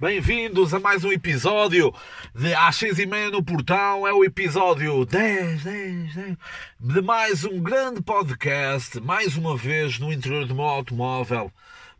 [0.00, 1.92] Bem-vindos a mais um episódio
[2.34, 4.08] de às seis e meia no portão.
[4.08, 6.36] É o episódio 10, 10, 10
[6.80, 8.98] de mais um grande podcast.
[8.98, 11.52] Mais uma vez no interior do meu automóvel,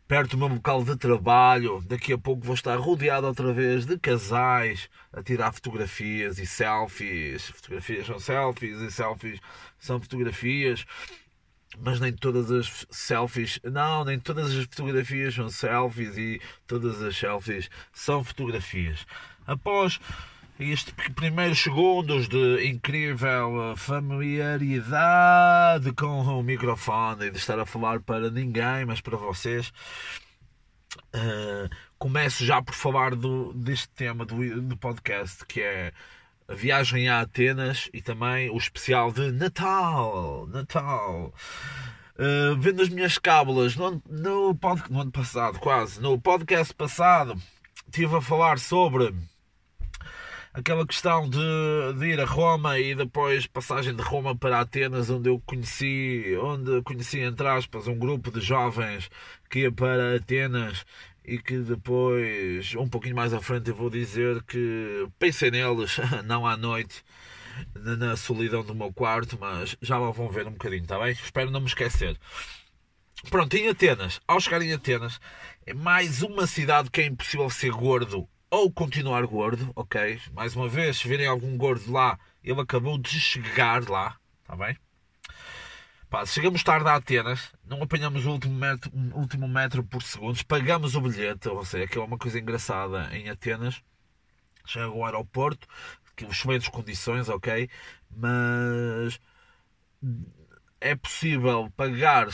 [0.07, 1.79] perto do meu local de trabalho.
[1.85, 7.49] Daqui a pouco vou estar rodeado outra vez de casais a tirar fotografias e selfies.
[7.49, 9.39] Fotografias são selfies e selfies
[9.77, 10.87] são fotografias
[11.79, 17.15] mas nem todas as selfies, não, nem todas as fotografias são selfies e todas as
[17.15, 19.05] selfies são fotografias.
[19.47, 19.99] Após
[20.59, 28.29] estes primeiros segundos de incrível familiaridade com o microfone e de estar a falar para
[28.29, 29.73] ninguém, mas para vocês,
[31.15, 35.91] uh, começo já por falar do, deste tema do, do podcast que é
[36.47, 40.47] a viagem a Atenas e também o especial de Natal.
[40.47, 41.33] Natal.
[42.15, 44.57] Uh, vendo as minhas cábulas no, no,
[44.89, 47.35] no ano passado, quase, no podcast passado,
[47.87, 49.13] estive a falar sobre
[50.53, 51.39] aquela questão de,
[51.97, 56.81] de, ir a Roma e depois passagem de Roma para Atenas, onde eu conheci, onde
[56.83, 59.09] conheci entre aspas um grupo de jovens
[59.49, 60.85] que ia para Atenas
[61.23, 66.45] e que depois, um pouquinho mais à frente, eu vou dizer que pensei neles, não
[66.45, 67.03] à noite,
[67.75, 71.11] na solidão do meu quarto, mas já lá vão ver um bocadinho, está bem?
[71.11, 72.17] Espero não me esquecer.
[73.29, 75.19] Pronto, em Atenas, ao chegar em Atenas,
[75.65, 80.19] é mais uma cidade que é impossível ser gordo ou continuar gordo, ok?
[80.33, 84.75] Mais uma vez, se virem algum gordo lá, ele acabou de chegar lá, está bem?
[86.09, 90.93] Pá, chegamos tarde a Atenas, não apanhamos o último metro, último metro por segundo, pagamos
[90.93, 93.81] o bilhete, ou seja, que é uma coisa engraçada em Atenas.
[94.65, 95.67] Chega ao aeroporto,
[96.15, 97.69] que excelentes condições, ok,
[98.09, 99.19] mas
[100.81, 102.27] é possível pagar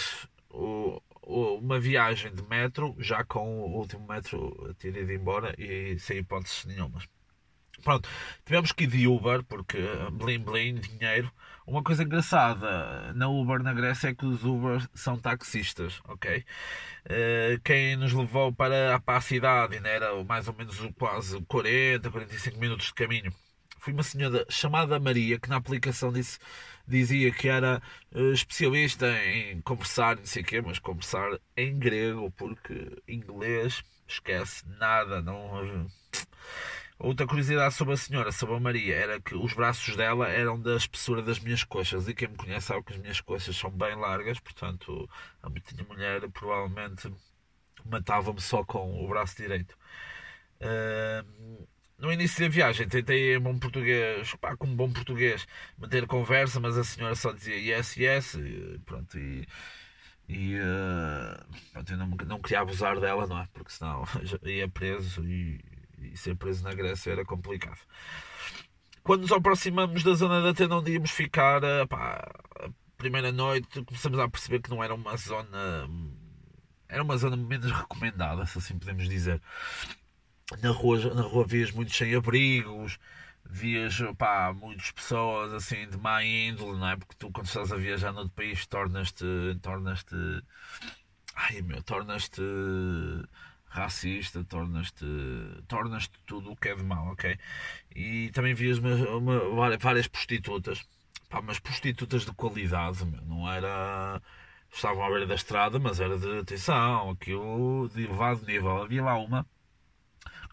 [0.50, 6.18] o, o, uma viagem de metro já com o último metro ido embora e sem
[6.18, 7.08] hipóteses nenhumas.
[7.84, 8.10] Pronto,
[8.46, 9.78] tivemos que ir de Uber porque
[10.12, 11.32] blim blim, dinheiro.
[11.66, 16.46] Uma coisa engraçada na Uber na Grécia é que os Uber são taxistas, ok?
[17.06, 22.10] Uh, quem nos levou para, para a cidade ainda era mais ou menos quase 40,
[22.10, 23.34] 45 minutos de caminho.
[23.80, 26.40] Foi uma senhora chamada Maria que na aplicação disse,
[26.88, 27.82] dizia que era
[28.14, 34.66] uh, especialista em conversar, não sei o quê, mas conversar em grego, porque inglês, esquece,
[34.80, 35.88] nada, não
[37.00, 40.76] Outra curiosidade sobre a senhora, sobre a Maria, era que os braços dela eram da
[40.76, 42.08] espessura das minhas coxas.
[42.08, 45.08] E quem me conhece sabe que as minhas coxas são bem largas, portanto,
[45.44, 47.12] a minha mulher provavelmente
[47.86, 49.78] matava-me só com o braço direito.
[50.60, 51.68] Uh,
[52.00, 55.48] no início da viagem tentei em bom português, pá, como bom português,
[55.78, 59.48] manter conversa, mas a senhora só dizia yes, yes, e pronto, e,
[60.28, 63.48] e uh, pronto, eu não, não queria abusar dela, não é?
[63.54, 64.04] Porque senão
[64.44, 65.60] ia preso e
[66.02, 67.80] e ser preso na Grécia era complicado.
[69.04, 74.20] Quando nos aproximamos da zona de Atena onde íamos ficar, pá, a primeira noite começamos
[74.20, 75.90] a perceber que não era uma zona.
[76.90, 79.42] Era uma zona menos recomendada, se assim podemos dizer.
[80.62, 82.98] Na rua, na rua vias muitos sem-abrigos,
[83.46, 86.96] vias pá, muitas pessoas assim de má índole, não é?
[86.98, 89.26] Porque tu, quando estás a viajar no país, tornas-te.
[89.62, 90.16] tornas-te.
[91.34, 92.42] Ai meu, tornas-te
[93.70, 95.06] racista, tornas-te
[95.68, 97.38] tornas tudo o que é de mal, ok?
[97.96, 100.86] E também vias uma, uma, várias prostitutas,
[101.30, 104.22] pá, mas prostitutas de qualidade, meu, não era.
[104.72, 108.82] Estavam à beira da estrada, mas era de atenção, aquilo de elevado nível.
[108.84, 109.46] Havia lá uma,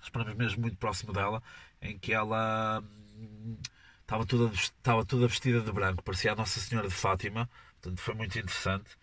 [0.02, 1.42] esperamos mesmo muito próximo dela,
[1.82, 2.80] em que ela
[3.16, 3.56] hum,
[4.00, 7.48] estava toda, estava toda vestida de branco, parecia a Nossa Senhora de Fátima,
[7.80, 8.96] portanto foi muito interessante.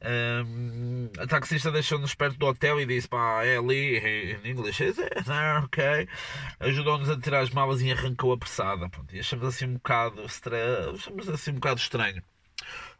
[0.00, 5.58] Um, a taxista deixou-nos perto do hotel e disse: pá, é ali, em inglês, é,
[5.58, 6.08] ok.
[6.60, 8.88] Ajudou-nos a tirar as malas e arrancou apressada.
[8.88, 12.22] Pronto, e achamos assim um bocado achamos assim um bocado estranho.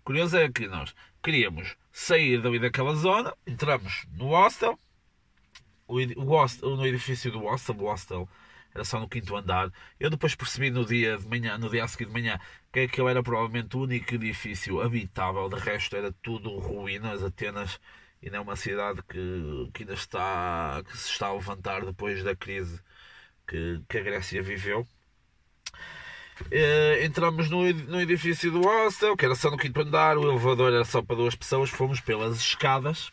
[0.02, 4.78] Curioso é que nós queríamos sair dali daquela zona, entramos no hostel,
[5.86, 8.28] o hostel no edifício do hostel, o hostel
[8.78, 9.70] era só no quinto andar.
[9.98, 12.38] Eu depois percebi no dia de manhã, no dia a seguir de manhã,
[12.72, 17.80] que aquele era provavelmente o único edifício habitável, de resto era tudo ruínas, Atenas
[18.22, 22.34] ainda é uma cidade que, que ainda está, que se está a levantar depois da
[22.34, 22.80] crise
[23.46, 24.86] que, que a Grécia viveu.
[26.40, 30.72] Uh, entramos no, no edifício do hostel, que era só no quinto andar, o elevador
[30.72, 33.10] era só para duas pessoas, fomos pelas escadas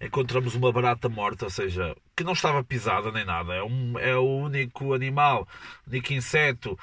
[0.00, 3.54] encontramos uma barata morta, ou seja, que não estava pisada nem nada.
[3.54, 5.46] É, um, é o único animal,
[5.86, 6.78] único inseto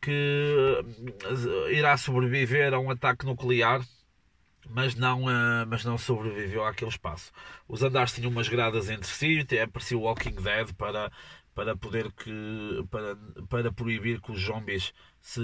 [0.00, 0.82] que
[1.24, 3.82] eh, irá sobreviver a um ataque nuclear.
[4.70, 7.32] mas não, uh, mas não sobreviveu àquele espaço.
[7.68, 11.10] Os andares tinham umas gradas entre si, até apareceu o Walking Dead para,
[11.54, 13.16] para poder que para,
[13.48, 15.40] para proibir que os zombies se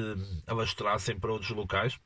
[0.47, 1.99] alastrassem para outros locais.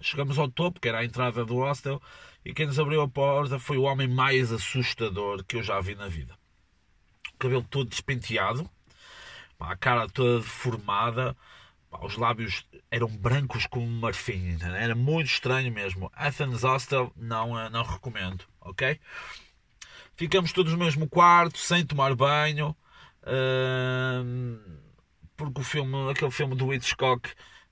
[0.00, 2.00] Chegamos ao topo, que era a entrada do hostel,
[2.44, 5.94] e quem nos abriu a porta foi o homem mais assustador que eu já vi
[5.94, 6.34] na vida.
[7.34, 8.68] O cabelo todo despenteado,
[9.58, 11.36] a cara toda deformada,
[12.02, 16.10] os lábios eram brancos como marfim, era muito estranho mesmo.
[16.14, 18.98] Athens Hostel não, eh, não recomendo, ok?
[20.16, 22.76] Ficamos todos no mesmo quarto, sem tomar banho,
[23.22, 24.80] uh,
[25.36, 27.30] porque o filme, aquele filme do Hitchcock,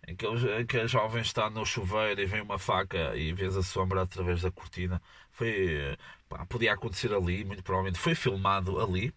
[0.09, 0.27] em que,
[0.67, 4.43] que a jovem está no chuveiro e vem uma faca e vês a sombra através
[4.43, 5.01] da cortina,
[5.31, 5.97] foi,
[6.29, 9.13] pá, podia acontecer ali, muito provavelmente foi filmado ali.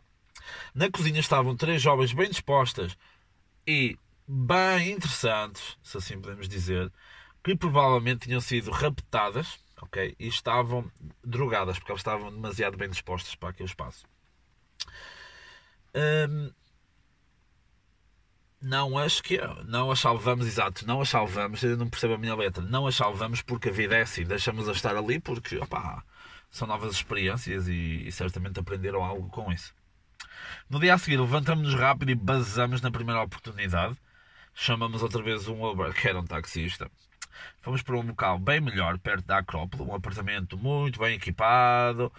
[0.76, 2.98] Na cozinha estavam três jovens bem dispostas
[3.66, 3.98] e
[4.28, 6.92] bem interessantes, se assim podemos dizer,
[7.44, 10.92] que provavelmente tinham sido raptadas ok e estavam
[11.24, 14.06] drogadas, porque elas estavam demasiado bem dispostas para aquele espaço.
[15.96, 16.52] Hum,
[18.62, 22.36] não as que não as salvamos, exato, não as salvamos, eu não percebo a minha
[22.36, 26.04] letra, não as salvamos porque a vida é assim, deixamos-as estar ali porque opa,
[26.50, 29.74] são novas experiências e, e certamente aprenderam algo com isso.
[30.70, 33.98] No dia a seguir, levantamos-nos rápido e basamos na primeira oportunidade
[34.54, 36.90] chamamos outra vez um Uber, que era um taxista.
[37.62, 42.12] Fomos para um local bem melhor, perto da Acrópole, um apartamento muito bem equipado.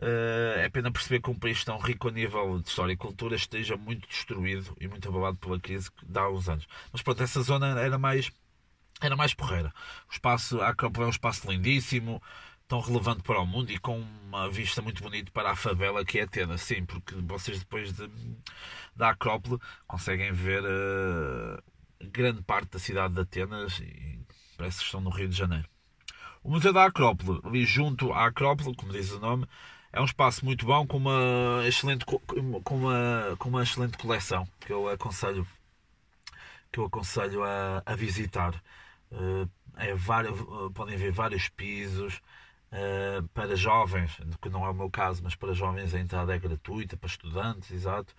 [0.00, 3.34] Uh, é pena perceber que um país tão rico a nível de história e cultura
[3.34, 6.68] esteja muito destruído e muito abalado pela crise que dá uns anos.
[6.92, 8.30] Mas pronto, essa zona era mais,
[9.00, 9.74] era mais porreira.
[10.08, 12.22] O espaço, a Acrópole é um espaço lindíssimo,
[12.68, 16.20] tão relevante para o mundo e com uma vista muito bonita para a favela que
[16.20, 18.08] é Atenas, sim, porque vocês depois de,
[18.94, 21.60] da Acrópole conseguem ver uh,
[22.08, 24.20] grande parte da cidade de Atenas e
[24.56, 25.68] parece que estão no Rio de Janeiro.
[26.44, 29.44] O Museu da Acrópole, ali junto à Acrópole, como diz o nome,
[29.92, 32.18] é um espaço muito bom com uma excelente, com
[32.74, 35.46] uma, com uma excelente coleção que eu aconselho,
[36.70, 38.54] que eu aconselho a, a visitar.
[39.10, 40.38] Uh, é vários,
[40.74, 42.20] podem ver vários pisos,
[42.70, 46.38] Uh, para jovens, que não é o meu caso, mas para jovens a entrada é
[46.38, 48.14] gratuita, para estudantes, exato.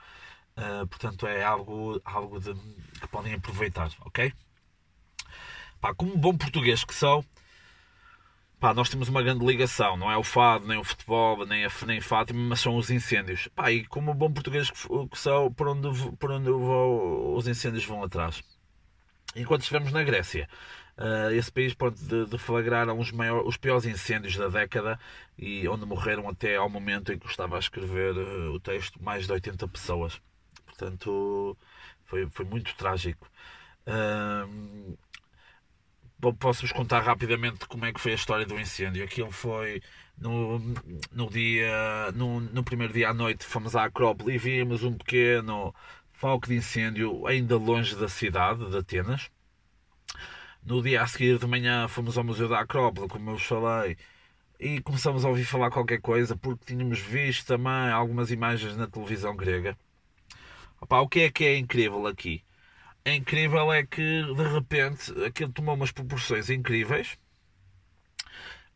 [0.89, 2.55] Portanto, é algo, algo de,
[2.99, 4.33] que podem aproveitar, ok?
[5.79, 7.23] Pá, como bom português que sou,
[8.59, 11.69] pá, nós temos uma grande ligação, não é o fado, nem o futebol, nem a
[11.85, 13.47] nem Fátima, mas são os incêndios.
[13.55, 14.77] Pá, e como bom português que,
[15.17, 18.43] sou, por onde, por onde vou, os incêndios vão atrás.
[19.35, 20.47] Enquanto estivemos na Grécia,
[20.99, 24.99] Uh, esse país pode deflagrar os, maiores, os piores incêndios da década
[25.37, 29.01] e onde morreram até ao momento em que eu estava a escrever uh, o texto
[29.01, 30.21] mais de 80 pessoas.
[30.65, 31.57] Portanto,
[32.03, 33.31] foi, foi muito trágico.
[33.87, 34.97] Uh,
[36.39, 39.03] Posso-vos contar rapidamente como é que foi a história do incêndio.
[39.03, 39.81] Aquilo foi
[40.17, 40.59] no,
[41.11, 45.73] no dia, no, no primeiro dia à noite, fomos à Acrópole e vimos um pequeno
[46.11, 49.31] foco de incêndio ainda longe da cidade de Atenas
[50.63, 53.97] no dia a seguir de manhã fomos ao Museu da Acrópole, como eu vos falei,
[54.59, 59.35] e começamos a ouvir falar qualquer coisa porque tínhamos visto também algumas imagens na televisão
[59.35, 59.77] grega.
[60.81, 62.43] Opa, o que é que é incrível aqui?
[63.09, 67.17] É incrível é que de repente aquilo tomou umas proporções incríveis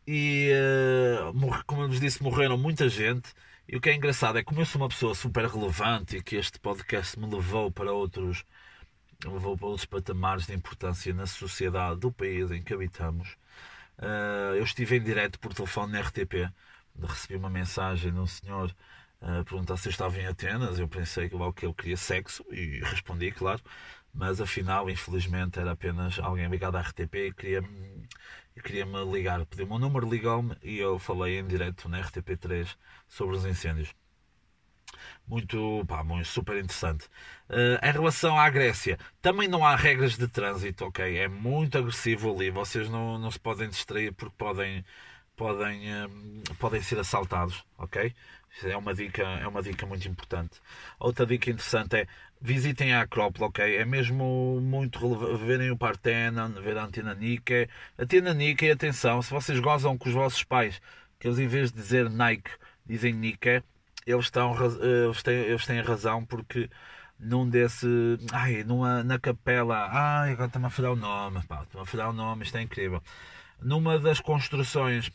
[0.07, 3.31] e uh, como eu vos disse, morreram muita gente.
[3.67, 6.35] E o que é engraçado é como eu sou uma pessoa super relevante e que
[6.35, 8.43] este podcast me levou para outros
[9.23, 13.37] levou para outros patamares de importância na sociedade do país em que habitamos.
[13.99, 16.51] Uh, eu estive em direto por telefone na RTP,
[17.03, 18.75] recebi uma mensagem de um senhor
[19.21, 20.79] uh, perguntar se eu estava em Atenas.
[20.79, 23.61] Eu pensei que logo que ele queria sexo e respondi, claro,
[24.13, 28.07] mas afinal, infelizmente, era apenas alguém ligado à RTP e queria-me
[28.63, 29.45] queria -me ligar.
[29.45, 32.75] Pediu-me um número, ligou-me e eu falei em direto na RTP3
[33.07, 33.93] sobre os incêndios
[35.27, 37.05] muito, pá, muito super interessante.
[37.49, 41.17] Uh, em relação à Grécia, também não há regras de trânsito, ok?
[41.17, 42.49] É muito agressivo ali.
[42.49, 44.83] Vocês não, não se podem distrair porque podem,
[45.35, 48.13] podem, uh, podem ser assaltados, ok?
[48.63, 50.61] É uma dica, é uma dica muito importante.
[50.99, 52.07] Outra dica interessante é
[52.43, 53.77] visitem a Acrópole, ok?
[53.77, 57.69] É mesmo muito relevante verem o Partenon, ver a Antena Nike.
[57.97, 60.81] Antena Nike, atenção, se vocês gozam com os vossos pais,
[61.17, 62.51] que eles em vez de dizer Nike,
[62.85, 63.63] dizem Nike,
[64.05, 66.69] eles, estão, eles, têm, eles têm razão porque
[67.17, 67.87] num desse.
[68.33, 69.87] Ai, numa, na capela.
[69.89, 71.39] Ai, agora está-me a falhar o nome.
[71.39, 73.01] Está-me a falhar o nome, isto é incrível.
[73.61, 75.09] Numa das construções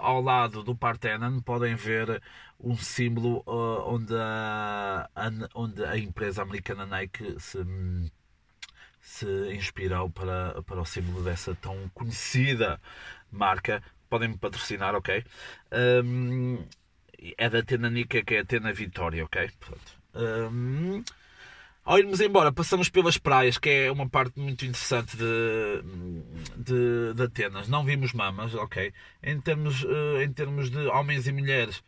[0.00, 2.22] ao lado do Parthenon podem ver
[2.58, 5.08] um símbolo uh, onde, a,
[5.54, 7.58] onde a empresa americana Nike se,
[9.00, 12.80] se inspirou para, para o símbolo dessa tão conhecida
[13.30, 15.24] marca podem me patrocinar, ok?
[16.04, 16.66] Um,
[17.38, 19.50] é da Tena Nica, que é a Tena Vitória, ok?
[19.60, 21.04] Portanto, um,
[21.90, 25.24] ao irmos embora, passamos pelas praias, que é uma parte muito interessante de,
[26.56, 27.66] de, de Atenas.
[27.66, 28.92] Não vimos mamas, ok?
[29.20, 31.82] Em termos, uh, em termos de homens e mulheres,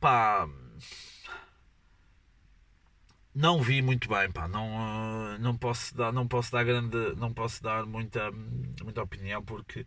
[0.00, 0.46] pá,
[3.34, 7.32] não vi muito bem, pá, não, uh, não posso dar, não posso dar grande, não
[7.32, 8.30] posso dar muita,
[8.84, 9.86] muita opinião porque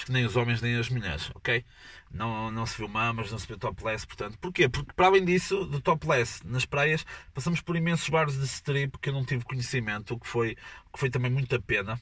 [0.00, 1.62] acho que nem os homens nem as mulheres, ok?
[2.10, 4.68] Não, não se viu mamas, não se viu topless, portanto, porquê?
[4.68, 7.04] Porque para além disso, do topless nas praias,
[7.34, 10.92] passamos por imensos bares de strip que eu não tive conhecimento, o que foi, o
[10.94, 12.00] que foi também muita pena.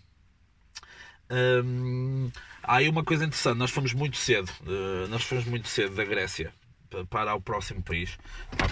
[1.30, 2.30] Hum,
[2.62, 6.04] há aí uma coisa interessante, nós fomos muito cedo, uh, nós fomos muito cedo da
[6.04, 6.52] Grécia
[7.10, 8.16] para o próximo país.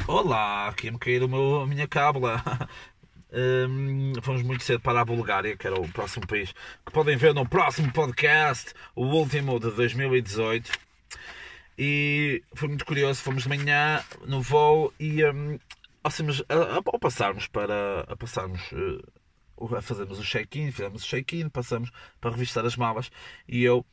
[0.07, 2.43] Olá, aqui me cair a minha cábula.
[3.33, 6.55] Um, fomos muito cedo para a Bulgária, que era o próximo país,
[6.85, 10.71] que podem ver no próximo podcast, o último de 2018.
[11.79, 15.59] E foi muito curioso, fomos de manhã no voo e um,
[16.03, 21.91] ao, passarmos para a passarmos uh, a fazermos o check-in, fizemos o check-in, passamos
[22.21, 23.11] para revistar as malas
[23.49, 23.85] e eu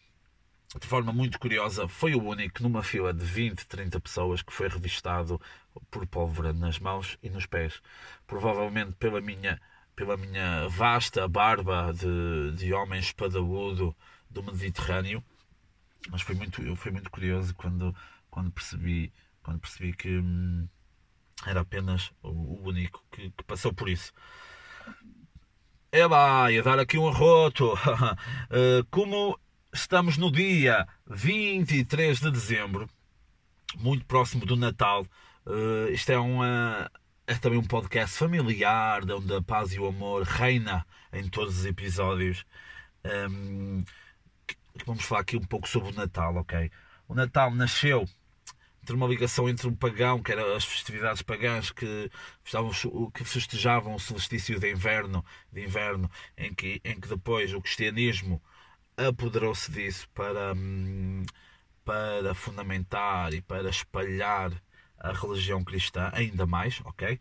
[0.79, 4.67] de forma muito curiosa, foi o único numa fila de 20, 30 pessoas que foi
[4.67, 5.39] revistado
[5.91, 7.81] por pólvora nas mãos e nos pés.
[8.25, 9.61] Provavelmente pela minha,
[9.95, 13.95] pela minha vasta barba de, de homem espadaúdo
[14.29, 15.23] do Mediterrâneo.
[16.09, 17.95] Mas foi muito, foi muito curioso quando,
[18.29, 19.13] quando, percebi,
[19.43, 20.67] quando percebi que hum,
[21.45, 24.11] era apenas o, único que, que passou por isso.
[26.09, 27.73] Lá, ia dar aqui um arroto.
[28.49, 29.39] Eh, como
[29.75, 32.87] Estamos no dia 23 de dezembro,
[33.75, 35.03] muito próximo do Natal.
[35.47, 36.91] Uh, isto é, uma,
[37.25, 41.65] é também um podcast familiar, onde a paz e o amor reina em todos os
[41.65, 42.45] episódios.
[43.03, 43.83] Um, ehm,
[44.85, 46.69] vamos falar aqui um pouco sobre o Natal, ok?
[47.07, 48.07] O Natal nasceu
[48.83, 52.11] entre uma ligação entre um pagão, que eram as festividades pagãs que,
[53.11, 58.39] que festejavam o solstício de inverno, de inverno em, que, em que depois o cristianismo
[58.97, 61.23] apoderou-se disso para, hum,
[61.83, 64.51] para fundamentar e para espalhar
[64.97, 67.19] a religião cristã ainda mais, ok?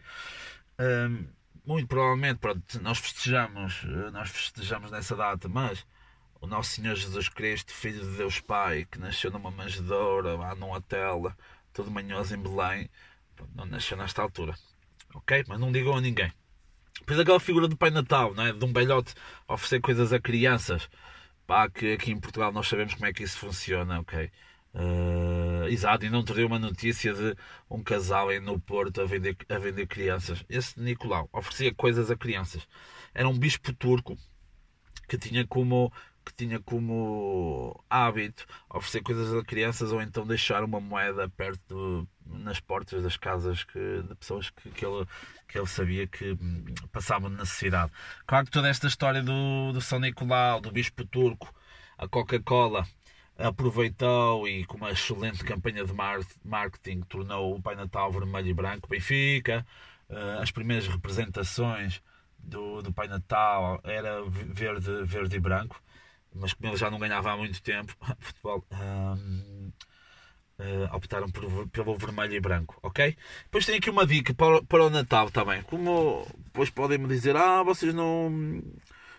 [0.79, 1.27] Um,
[1.65, 5.87] muito provavelmente, pronto, nós festejamos, nós festejamos nessa data, mas
[6.41, 10.73] o nosso Senhor Jesus Cristo, Filho de Deus Pai, que nasceu numa manjedoura, lá num
[10.73, 11.33] hotel,
[11.73, 12.91] todo manhoso em Belém,
[13.55, 14.55] não nasceu nesta altura,
[15.15, 15.45] ok?
[15.49, 16.33] Mas não digam a ninguém.
[16.99, 18.53] Depois aquela figura do Pai Natal, não é?
[18.53, 19.15] de um belhote
[19.49, 20.89] oferecer coisas a crianças,
[21.53, 24.31] Pá, que aqui em Portugal nós sabemos como é que isso funciona, ok?
[24.75, 27.37] Uh, exato, e não te deu uma notícia de
[27.71, 30.43] um casal aí no Porto a vender, a vender crianças.
[30.49, 32.67] Esse Nicolau oferecia coisas a crianças.
[33.13, 34.17] Era um bispo turco
[35.13, 35.93] que tinha como
[36.25, 42.61] que tinha como hábito oferecer coisas a crianças ou então deixar uma moeda perto nas
[42.61, 45.05] portas das casas que, de pessoas que, que, ele,
[45.49, 47.93] que ele sabia que hum, passavam necessidade.
[48.25, 51.53] Claro que toda esta história do, do São Nicolau, do Bispo Turco,
[51.99, 52.87] a Coca-Cola
[53.37, 55.93] aproveitou e com uma excelente campanha de
[56.45, 58.89] marketing tornou o Pai Natal vermelho e branco.
[58.89, 59.67] Benfica,
[60.09, 62.01] eh, as primeiras representações
[62.43, 65.83] do, do Pai Natal era verde, verde e branco
[66.35, 69.73] mas como ele já não ganhava há muito tempo, futebol, uh,
[70.93, 73.17] optaram por, pelo vermelho e branco, ok?
[73.45, 75.63] Depois tem aqui uma dica para, para o Natal também.
[75.63, 78.31] Como depois podem me dizer, ah, vocês não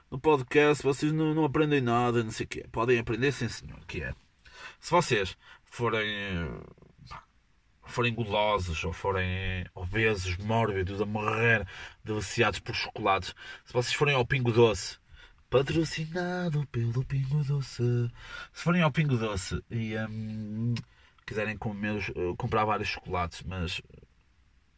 [0.10, 2.66] no podcast, vocês não, não aprendem nada, não sei o quê.
[2.72, 4.14] Podem aprender, sim senhor, que é.
[4.80, 6.06] Se vocês forem
[7.94, 11.68] forem gulosos ou forem obesos, mórbidos, a morrer,
[12.04, 13.34] deliciados por chocolates,
[13.66, 14.98] se vocês forem ao Pingo Doce
[15.54, 18.10] Patrocinado pelo Pingo Doce.
[18.52, 20.74] Se forem ao Pingo Doce e um,
[21.28, 23.80] quiserem comer, uh, comprar vários chocolates, mas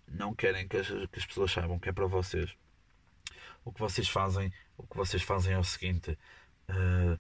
[0.06, 2.54] não querem que as, que as, pessoas saibam que é para vocês,
[3.64, 6.12] o que vocês fazem, o que vocês fazem é o seguinte:
[6.70, 7.18] uh,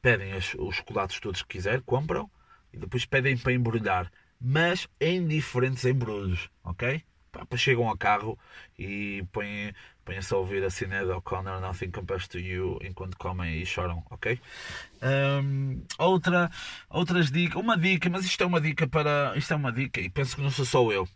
[0.00, 2.28] pedem as, os chocolates todos que quiser, compram
[2.72, 4.10] e depois pedem para embrulhar,
[4.42, 7.02] mas em diferentes embrulhos, ok?
[7.30, 8.38] Pá, chegam ao carro
[8.78, 9.72] e põem,
[10.04, 14.38] põem-se a ouvir a Sinead O'Connor Nothing Compares to You enquanto comem e choram, ok?
[15.02, 16.50] Um, outra,
[16.90, 19.32] outras dicas, uma dica, mas isto é uma dica para.
[19.36, 21.08] Isto é uma dica e penso que não sou só eu.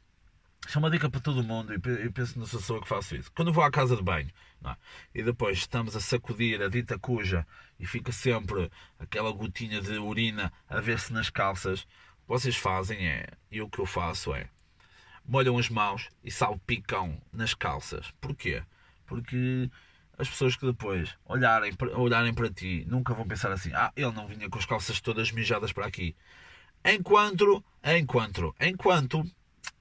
[0.66, 2.88] Isto é uma dica para todo mundo e penso que não sou só eu que
[2.88, 3.30] faço isso.
[3.32, 4.30] Quando vou à casa de banho
[4.64, 4.76] é?
[5.14, 7.46] e depois estamos a sacudir a dita cuja
[7.78, 11.86] e fica sempre aquela gotinha de urina a ver-se nas calças,
[12.26, 14.48] vocês fazem é, e o que eu faço é
[15.28, 18.12] molham as mãos e salpicam nas calças.
[18.20, 18.62] Porquê?
[19.06, 19.70] Porque
[20.18, 24.26] as pessoas que depois olharem, olharem para ti nunca vão pensar assim: ah, ele não
[24.26, 26.16] vinha com as calças todas mijadas para aqui.
[26.84, 29.24] Enquanto, enquanto, enquanto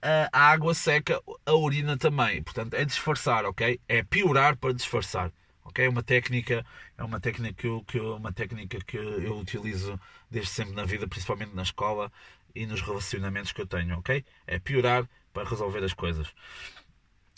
[0.02, 2.42] a água seca, a urina também.
[2.42, 3.80] Portanto, é disfarçar, ok?
[3.88, 5.32] É piorar para disfarçar.
[5.66, 5.84] Ok?
[5.84, 6.66] É uma técnica,
[6.98, 10.86] é uma técnica que eu, que eu, uma técnica que eu utilizo desde sempre na
[10.86, 12.12] vida, principalmente na escola
[12.54, 14.24] e nos relacionamentos que eu tenho, ok?
[14.48, 16.34] É piorar para resolver as coisas.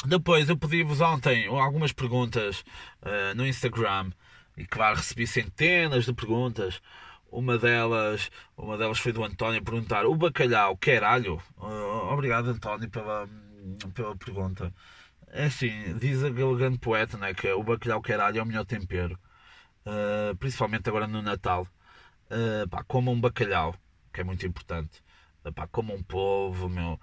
[0.05, 2.63] Depois, eu pedi-vos ontem algumas perguntas
[3.01, 4.12] uh, no Instagram
[4.55, 6.81] e, claro, recebi centenas de perguntas.
[7.31, 11.41] Uma delas, uma delas foi do António perguntar: o bacalhau quer alho?
[11.57, 13.27] Uh, obrigado, António, pela,
[13.93, 14.72] pela pergunta.
[15.27, 18.65] É assim, diz aquele grande poeta né, que o bacalhau quer alho é o melhor
[18.65, 19.19] tempero,
[19.86, 21.67] uh, principalmente agora no Natal.
[22.31, 23.75] Uh, pá, um bacalhau,
[24.13, 25.03] que é muito importante.
[25.46, 27.00] Uh, pá, um povo, meu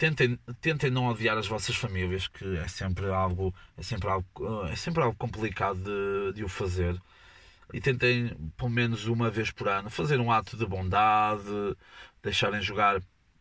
[0.00, 4.74] tentem, tentem não odiar as vossas famílias, que é sempre algo, é sempre algo, é
[4.74, 6.98] sempre algo complicado de, de o fazer.
[7.72, 11.44] E tentem, pelo menos uma vez por ano, fazer um ato de bondade,
[12.22, 13.00] deixarem jogar,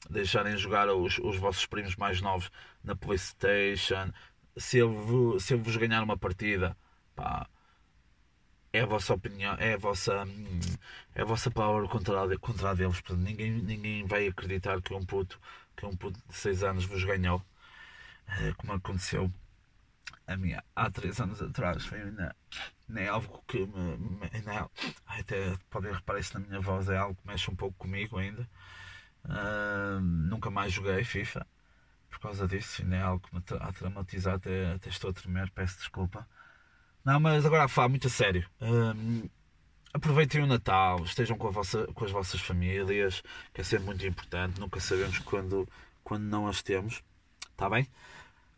[0.09, 2.51] deixarem jogar os, os vossos primos mais novos
[2.83, 4.11] na Playstation.
[4.57, 6.75] Se ele, se ele vos ganhar uma partida,
[7.15, 7.47] pá,
[8.71, 10.27] é a vossa opinião, é a vossa,
[11.15, 13.01] é a vossa palavra contra, contra a deles.
[13.01, 15.39] Portanto, ninguém, ninguém vai acreditar que um puto
[15.79, 17.41] que um puto de 6 anos vos ganhou,
[18.27, 19.31] eh, como aconteceu
[20.27, 21.85] a minha há 3 anos atrás.
[21.85, 22.35] Foi ainda,
[22.95, 23.97] é algo que me.
[23.97, 24.69] me ainda,
[25.07, 28.47] até podem reparar isso na minha voz, é algo que mexe um pouco comigo ainda.
[30.29, 31.45] Nunca mais joguei FIFA
[32.09, 35.49] por causa disso, ainda é algo que me a traumatizar, até, até estou a tremer,
[35.51, 36.27] peço desculpa.
[37.05, 38.47] Não, mas agora a muito a sério.
[39.93, 43.23] Aproveitem o Natal, estejam com, vossa, com, as vossas famílias,
[43.53, 44.59] que é sempre muito importante.
[44.59, 45.67] Nunca sabemos quando,
[46.03, 47.01] quando não as temos.
[47.51, 47.87] Está bem?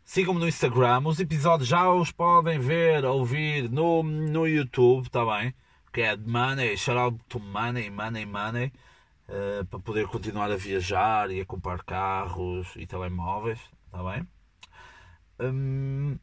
[0.04, 1.06] Sigam-me no Instagram.
[1.06, 5.06] Os episódios já os podem ver, ouvir no, no YouTube.
[5.06, 5.54] Está bem?
[5.92, 8.72] Que é Money, shout out to Money, Money, Money.
[9.32, 13.58] Uh, para poder continuar a viajar e a comprar carros e telemóveis.
[13.86, 14.28] Está bem?
[15.40, 16.18] Um,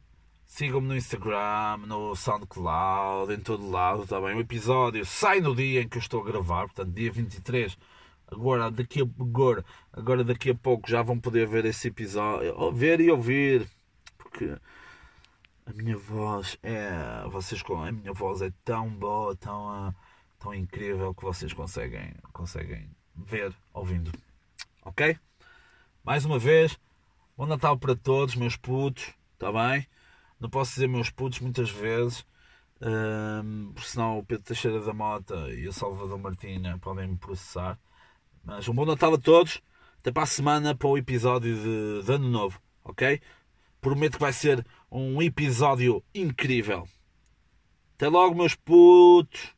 [0.50, 4.34] Sigam-me no Instagram, no SoundCloud, em todo lado, está bem?
[4.34, 7.78] O episódio sai no dia em que eu estou a gravar, portanto, dia 23.
[8.26, 13.00] Agora, daqui a, agora, agora daqui a pouco já vão poder ver esse episódio, ver
[13.00, 13.68] e ouvir,
[14.18, 14.56] porque
[15.66, 19.94] a minha voz é, vocês a minha voz é tão boa, tão,
[20.38, 22.90] tão incrível que vocês conseguem, conseguem
[23.24, 24.12] ver ouvindo.
[24.84, 25.16] Ok?
[26.02, 26.78] Mais uma vez,
[27.36, 29.86] bom Natal para todos, meus putos, está bem?
[30.38, 32.24] Não posso dizer meus putos muitas vezes,
[32.80, 37.78] um, porque senão o Pedro Teixeira da Mota e o Salvador Martina podem me processar.
[38.42, 39.60] Mas um bom Natal a todos.
[39.98, 43.20] Até para a semana para o episódio de, de Ano Novo, ok?
[43.82, 46.88] Prometo que vai ser um episódio incrível.
[47.96, 49.54] Até logo, meus putos.